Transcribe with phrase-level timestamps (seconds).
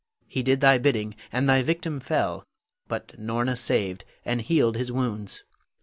[0.25, 2.43] He did thy bidding, and thy victim fell;
[2.87, 5.43] but Norna saved, and healed his wounds.